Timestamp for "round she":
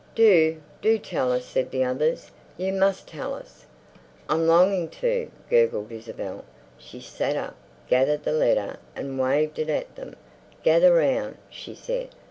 10.95-11.75